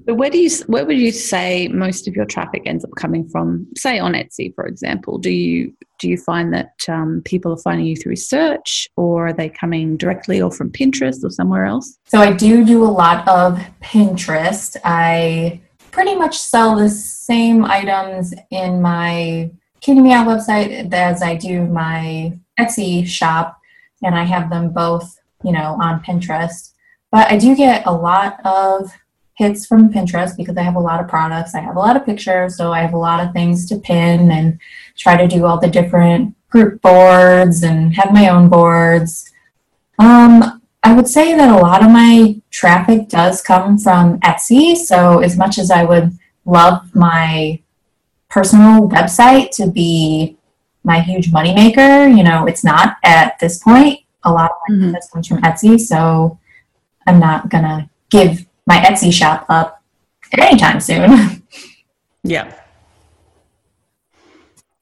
[0.05, 3.29] But where do you where would you say most of your traffic ends up coming
[3.29, 3.67] from?
[3.77, 5.19] Say on Etsy, for example.
[5.19, 9.33] Do you do you find that um, people are finding you through search, or are
[9.33, 11.99] they coming directly, or from Pinterest, or somewhere else?
[12.07, 14.77] So I do do a lot of Pinterest.
[14.85, 15.61] I
[15.93, 22.37] pretty much sell the same items in my Kitty Meow website as I do my
[22.59, 23.59] Etsy shop,
[24.03, 26.72] and I have them both, you know, on Pinterest.
[27.13, 28.91] But I do get a lot of
[29.35, 31.55] hits from Pinterest because I have a lot of products.
[31.55, 34.33] I have a lot of pictures, so I have a lot of things to pin
[34.33, 34.59] and
[34.97, 39.31] try to do all the different group boards and have my own boards.
[39.99, 44.75] Um, I would say that a lot of my traffic does come from Etsy.
[44.75, 47.61] So, as much as I would love my
[48.29, 50.37] personal website to be
[50.83, 54.01] my huge moneymaker, you know, it's not at this point.
[54.25, 54.85] A lot of my mm-hmm.
[54.87, 55.79] business comes from Etsy.
[55.79, 56.39] So,
[57.07, 59.83] I'm not going to give my Etsy shop up
[60.39, 61.43] anytime soon.
[62.23, 62.55] yeah.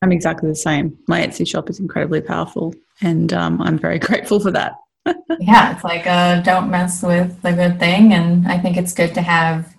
[0.03, 0.99] I'm exactly the same.
[1.09, 4.77] My Etsy shop is incredibly powerful, and um, I'm very grateful for that.
[5.41, 9.15] yeah, it's like uh, don't mess with the good thing, and I think it's good
[9.15, 9.75] to have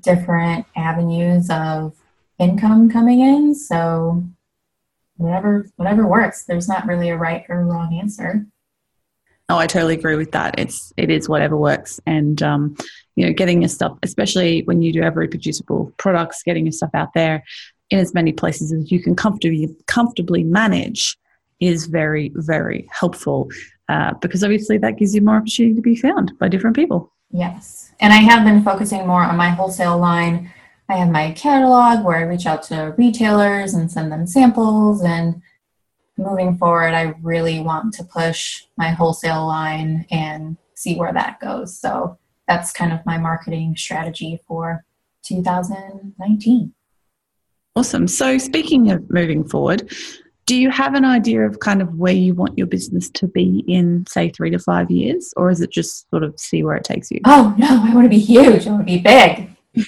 [0.00, 1.94] different avenues of
[2.38, 3.54] income coming in.
[3.54, 4.24] So
[5.20, 6.44] whatever whatever works.
[6.44, 8.46] There's not really a right or wrong answer.
[9.50, 10.58] Oh, I totally agree with that.
[10.58, 12.76] It's it is whatever works, and um,
[13.16, 16.90] you know, getting your stuff, especially when you do have reproducible products, getting your stuff
[16.94, 17.42] out there
[17.90, 21.16] in as many places as you can comfortably comfortably manage
[21.58, 23.50] is very very helpful
[23.88, 27.12] uh, because obviously that gives you more opportunity to be found by different people.
[27.32, 30.52] Yes, and I have been focusing more on my wholesale line.
[30.88, 35.02] I have my catalog where I reach out to retailers and send them samples.
[35.02, 35.42] And
[36.20, 41.78] moving forward, I really want to push my wholesale line and see where that goes.
[41.78, 44.84] So that's kind of my marketing strategy for
[45.24, 46.72] 2019.
[47.76, 48.08] Awesome.
[48.08, 49.92] So, speaking of moving forward,
[50.46, 53.64] do you have an idea of kind of where you want your business to be
[53.68, 56.82] in, say, three to five years, or is it just sort of see where it
[56.82, 57.20] takes you?
[57.24, 58.66] Oh no, I want to be huge.
[58.66, 59.50] I want to be big.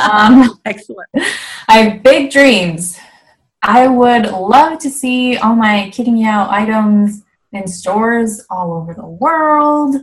[0.00, 1.10] um, Excellent.
[1.68, 2.98] I have big dreams.
[3.66, 9.06] I would love to see all my Kitty Meow items in stores all over the
[9.06, 9.96] world.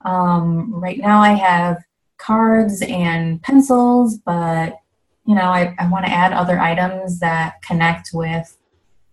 [0.00, 1.84] Um, right now, I have
[2.16, 4.78] cards and pencils, but
[5.26, 8.56] you know, I, I want to add other items that connect with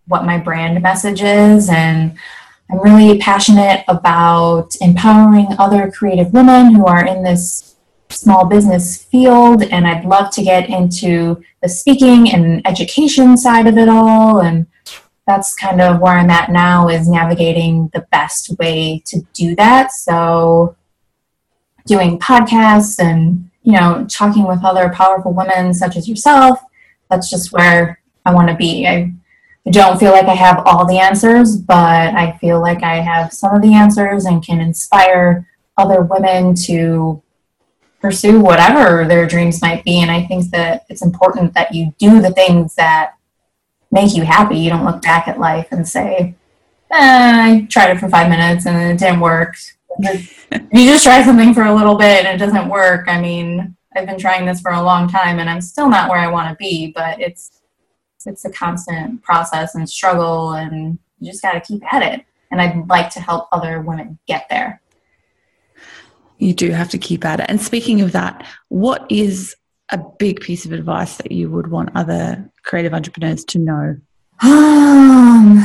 [0.08, 1.70] what my brand message is.
[1.70, 2.18] And
[2.70, 7.71] I'm really passionate about empowering other creative women who are in this
[8.12, 9.64] small business field.
[9.64, 14.40] And I'd love to get into the speaking and education side of it all.
[14.40, 14.68] And
[15.28, 19.92] that's kind of where I'm at now is navigating the best way to do that.
[19.92, 20.76] So
[21.86, 26.60] doing podcasts and you know, talking with other powerful women such as yourself,
[27.10, 28.88] that's just where I want to be.
[28.88, 29.14] I,
[29.70, 33.54] don't feel like I have all the answers, but I feel like I have some
[33.54, 35.48] of the answers and can inspire
[35.78, 37.21] other women to
[38.02, 40.02] pursue whatever their dreams might be.
[40.02, 43.14] And I think that it's important that you do the things that
[43.92, 44.58] make you happy.
[44.58, 46.36] You don't look back at life and say,
[46.92, 49.56] eh, I tried it for five minutes and it didn't work
[50.00, 54.08] you just try something for a little bit and it doesn't work, I mean, I've
[54.08, 56.56] been trying this for a long time and I'm still not where I want to
[56.56, 57.62] be, but it's
[58.26, 62.24] it's a constant process and struggle and you just got to keep at it.
[62.52, 64.81] And I'd like to help other women get there.
[66.42, 67.46] You do have to keep at it.
[67.50, 69.56] And speaking of that, what is
[69.90, 73.98] a big piece of advice that you would want other creative entrepreneurs to know?
[74.42, 75.64] Um,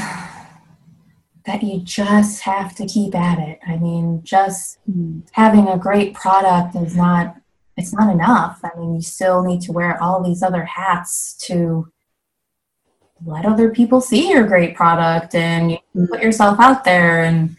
[1.47, 3.59] that you just have to keep at it.
[3.67, 5.21] I mean, just mm-hmm.
[5.33, 7.37] having a great product is not
[7.79, 8.61] it's not enough.
[8.65, 11.91] I mean, you still need to wear all these other hats to
[13.25, 17.57] let other people see your great product and you put yourself out there and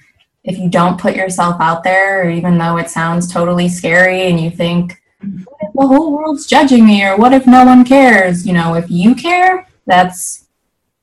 [0.47, 4.49] if you don't put yourself out there even though it sounds totally scary and you
[4.49, 8.89] think the whole world's judging me or what if no one cares you know if
[8.89, 10.47] you care that's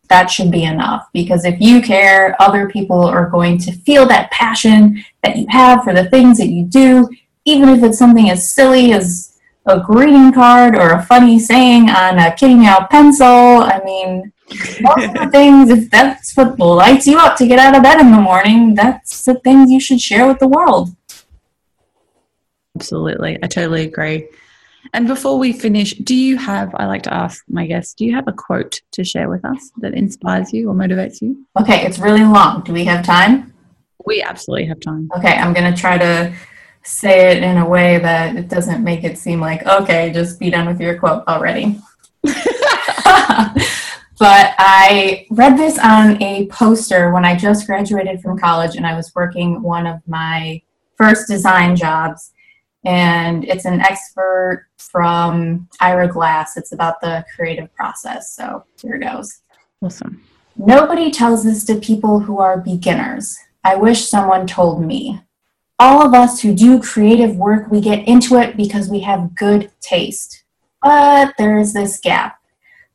[0.08, 4.30] that should be enough because if you care, other people are going to feel that
[4.30, 7.08] passion that you have for the things that you do,
[7.44, 12.18] even if it's something as silly as a greeting card or a funny saying on
[12.18, 13.26] a kitty meow pencil.
[13.26, 18.00] I mean, the things, if that's what lights you up to get out of bed
[18.00, 20.90] in the morning, that's the things you should share with the world.
[22.76, 23.38] Absolutely.
[23.42, 24.28] I totally agree.
[24.92, 28.14] And before we finish, do you have, I like to ask my guests, do you
[28.14, 31.46] have a quote to share with us that inspires you or motivates you?
[31.58, 32.62] Okay, it's really long.
[32.62, 33.52] Do we have time?
[34.04, 35.08] We absolutely have time.
[35.16, 36.34] Okay, I'm going to try to
[36.82, 40.50] say it in a way that it doesn't make it seem like, okay, just be
[40.50, 41.80] done with your quote already.
[44.24, 48.96] but I read this on a poster when I just graduated from college and I
[48.96, 50.62] was working one of my
[50.96, 52.32] first design jobs
[52.86, 56.56] and it's an expert from Ira Glass.
[56.56, 58.34] It's about the creative process.
[58.34, 59.40] So here goes.
[59.82, 60.22] Awesome.
[60.56, 63.36] Nobody tells this to people who are beginners.
[63.62, 65.20] I wish someone told me.
[65.78, 69.70] All of us who do creative work, we get into it because we have good
[69.82, 70.44] taste.
[70.82, 72.38] But there's this gap.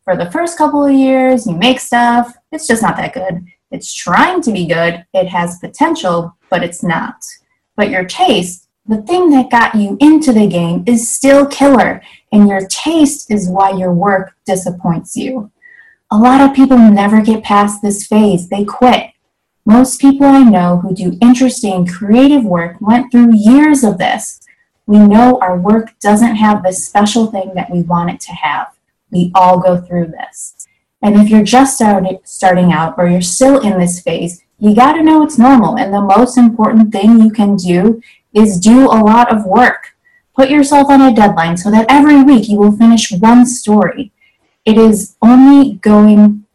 [0.09, 3.45] For the first couple of years, you make stuff, it's just not that good.
[3.69, 7.23] It's trying to be good, it has potential, but it's not.
[7.75, 12.01] but your taste, the thing that got you into the game, is still killer,
[12.31, 15.51] and your taste is why your work disappoints you.
[16.09, 19.11] A lot of people never get past this phase, they quit.
[19.63, 24.41] Most people I know who do interesting, creative work went through years of this.
[24.87, 28.73] We know our work doesn't have this special thing that we want it to have.
[29.11, 30.67] We all go through this.
[31.01, 35.03] And if you're just starting out or you're still in this phase, you got to
[35.03, 35.77] know it's normal.
[35.77, 38.01] And the most important thing you can do
[38.33, 39.95] is do a lot of work.
[40.35, 44.11] Put yourself on a deadline so that every week you will finish one story.
[44.65, 46.45] It is only going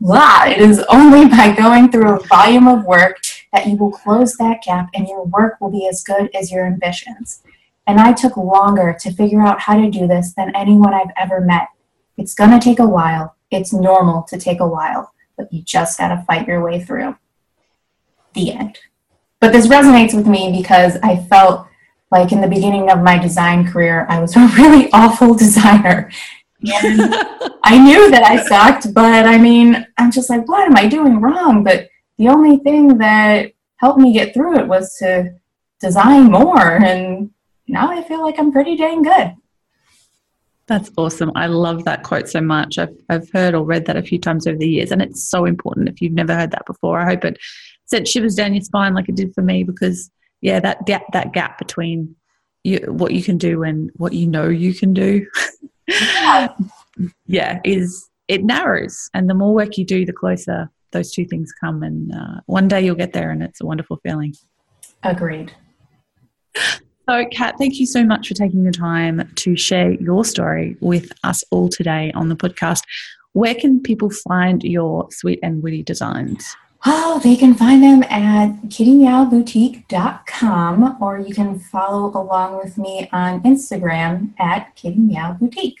[0.00, 3.18] blah, it is only by going through a volume of work
[3.52, 6.66] that you will close that gap and your work will be as good as your
[6.66, 7.42] ambitions.
[7.86, 11.40] And I took longer to figure out how to do this than anyone I've ever
[11.40, 11.68] met.
[12.20, 13.34] It's going to take a while.
[13.50, 17.16] It's normal to take a while, but you just got to fight your way through.
[18.34, 18.78] The end.
[19.40, 21.66] But this resonates with me because I felt
[22.10, 26.10] like in the beginning of my design career, I was a really awful designer.
[27.64, 31.22] I knew that I sucked, but I mean, I'm just like, what am I doing
[31.22, 31.64] wrong?
[31.64, 35.36] But the only thing that helped me get through it was to
[35.80, 36.84] design more.
[36.84, 37.30] And
[37.66, 39.36] now I feel like I'm pretty dang good.
[40.70, 41.32] That's awesome.
[41.34, 42.78] I love that quote so much.
[42.78, 45.44] I've, I've heard or read that a few times over the years, and it's so
[45.44, 45.88] important.
[45.88, 47.38] If you've never heard that before, I hope it
[47.86, 50.12] sent shivers down your spine like it did for me because,
[50.42, 52.14] yeah, that gap, that gap between
[52.62, 55.26] you, what you can do and what you know you can do,
[57.26, 57.60] yeah.
[57.64, 59.10] is it narrows.
[59.12, 61.82] And the more work you do, the closer those two things come.
[61.82, 64.34] And uh, one day you'll get there, and it's a wonderful feeling.
[65.02, 65.52] Agreed.
[67.10, 71.10] So, Kat, thank you so much for taking the time to share your story with
[71.24, 72.84] us all today on the podcast.
[73.32, 76.54] Where can people find your sweet and witty designs?
[76.86, 83.42] Oh, they can find them at kittymeowboutique.com or you can follow along with me on
[83.42, 85.78] Instagram at kittymeowboutique.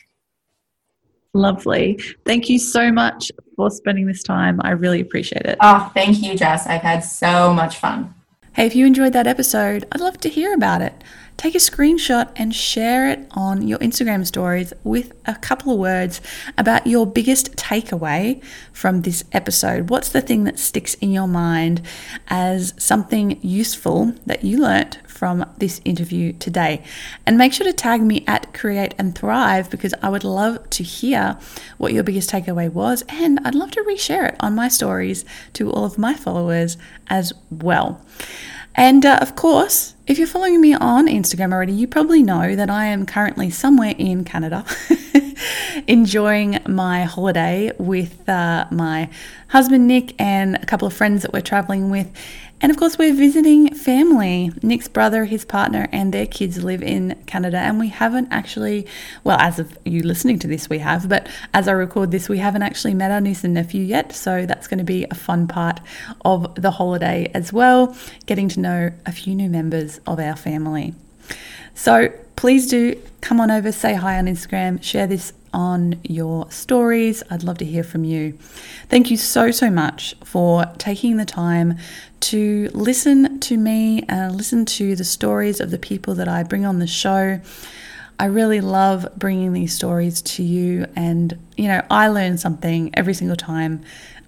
[1.32, 2.00] Lovely.
[2.26, 4.60] Thank you so much for spending this time.
[4.64, 5.58] I really appreciate it.
[5.60, 6.66] Oh, thank you, Jess.
[6.66, 8.16] I've had so much fun.
[8.54, 11.04] Hey, if you enjoyed that episode, I'd love to hear about it.
[11.40, 16.20] Take a screenshot and share it on your Instagram stories with a couple of words
[16.58, 19.88] about your biggest takeaway from this episode.
[19.88, 21.80] What's the thing that sticks in your mind
[22.28, 26.82] as something useful that you learnt from this interview today.
[27.26, 30.82] And make sure to tag me at Create and Thrive because I would love to
[30.82, 31.38] hear
[31.76, 33.04] what your biggest takeaway was.
[33.06, 36.78] And I'd love to reshare it on my stories to all of my followers
[37.08, 38.00] as well.
[38.74, 42.70] And uh, of course, if you're following me on Instagram already, you probably know that
[42.70, 44.64] I am currently somewhere in Canada
[45.86, 49.10] enjoying my holiday with uh, my
[49.48, 52.10] husband Nick and a couple of friends that we're traveling with.
[52.62, 54.52] And of course, we're visiting family.
[54.62, 57.56] Nick's brother, his partner, and their kids live in Canada.
[57.56, 58.86] And we haven't actually,
[59.24, 62.36] well, as of you listening to this, we have, but as I record this, we
[62.36, 64.12] haven't actually met our niece and nephew yet.
[64.12, 65.80] So that's going to be a fun part
[66.22, 67.96] of the holiday as well,
[68.26, 70.94] getting to know a few new members of our family.
[71.74, 77.22] So please do come on over, say hi on Instagram, share this on your stories.
[77.28, 78.32] I'd love to hear from you.
[78.88, 81.76] Thank you so, so much for taking the time
[82.20, 86.64] to listen to me and listen to the stories of the people that I bring
[86.64, 87.42] on the show.
[88.18, 93.12] I really love bringing these stories to you, and you know, I learn something every
[93.12, 93.82] single time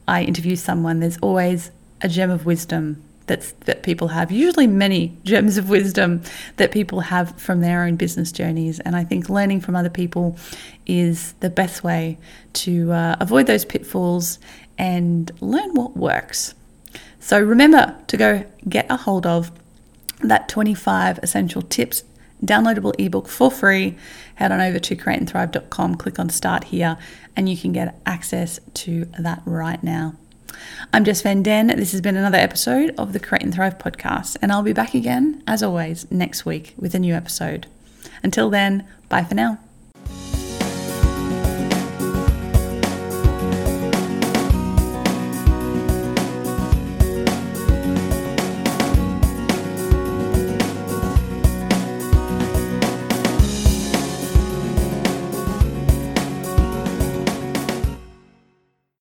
[0.07, 1.01] I interview someone.
[1.01, 1.71] There's always
[2.03, 3.03] a gem of wisdom
[3.37, 6.23] that people have usually many gems of wisdom
[6.57, 8.81] that people have from their own business journeys.
[8.81, 10.37] And i think learning from other people
[10.87, 12.19] is the best way
[12.55, 14.39] to uh, avoid those pitfalls
[14.79, 16.55] and learn what works.
[17.21, 19.53] So remember to go get a hold of
[20.21, 22.05] that 25 essential tips
[22.45, 23.97] downloadable ebook for free.
[24.35, 26.99] Head on over to createandthrive.com click on start here
[27.37, 30.15] and you can get access to that right now
[30.93, 31.69] I'm Jess Van Den.
[31.69, 34.95] This has been another episode of the Create and Thrive podcast, and I'll be back
[34.95, 37.67] again, as always, next week with a new episode.
[38.23, 39.59] Until then, bye for now.